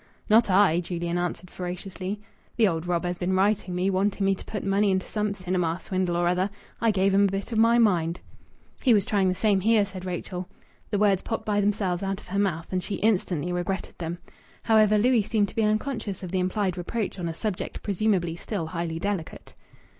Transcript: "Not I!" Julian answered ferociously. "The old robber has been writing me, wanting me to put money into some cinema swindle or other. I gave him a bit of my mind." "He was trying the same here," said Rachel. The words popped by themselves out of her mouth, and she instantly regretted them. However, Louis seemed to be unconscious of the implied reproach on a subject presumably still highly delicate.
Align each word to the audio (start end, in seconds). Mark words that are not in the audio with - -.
"Not 0.31 0.49
I!" 0.49 0.79
Julian 0.79 1.19
answered 1.19 1.51
ferociously. 1.51 2.19
"The 2.57 2.67
old 2.67 2.87
robber 2.87 3.09
has 3.09 3.19
been 3.19 3.35
writing 3.35 3.75
me, 3.75 3.91
wanting 3.91 4.25
me 4.25 4.33
to 4.33 4.45
put 4.45 4.63
money 4.63 4.89
into 4.89 5.05
some 5.05 5.35
cinema 5.35 5.79
swindle 5.79 6.15
or 6.17 6.27
other. 6.27 6.49
I 6.81 6.89
gave 6.89 7.13
him 7.13 7.25
a 7.25 7.31
bit 7.31 7.51
of 7.51 7.59
my 7.59 7.77
mind." 7.77 8.19
"He 8.81 8.95
was 8.95 9.05
trying 9.05 9.29
the 9.29 9.35
same 9.35 9.59
here," 9.59 9.85
said 9.85 10.03
Rachel. 10.03 10.49
The 10.89 10.97
words 10.97 11.21
popped 11.21 11.45
by 11.45 11.61
themselves 11.61 12.01
out 12.01 12.19
of 12.19 12.29
her 12.29 12.39
mouth, 12.39 12.65
and 12.73 12.81
she 12.81 12.95
instantly 12.95 13.53
regretted 13.53 13.99
them. 13.99 14.17
However, 14.63 14.97
Louis 14.97 15.21
seemed 15.21 15.49
to 15.49 15.55
be 15.55 15.61
unconscious 15.61 16.23
of 16.23 16.31
the 16.31 16.39
implied 16.39 16.79
reproach 16.79 17.19
on 17.19 17.29
a 17.29 17.33
subject 17.35 17.83
presumably 17.83 18.35
still 18.35 18.65
highly 18.65 18.97
delicate. 18.97 19.53